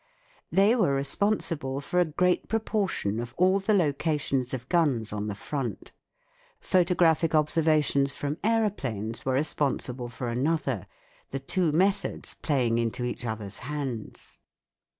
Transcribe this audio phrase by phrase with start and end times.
[0.51, 5.35] They were responsible for a great proportion of all the locations of guns on the
[5.35, 5.91] front;
[6.59, 10.87] photographic observations from aeroplanes were responsible for another,
[11.29, 14.39] the two methods playing into each other's hands.